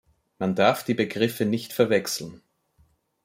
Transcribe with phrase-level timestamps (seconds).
[0.39, 2.41] Man darf die Begriffe nicht verwechseln.